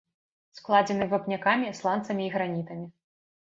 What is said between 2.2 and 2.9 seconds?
і гранітамі.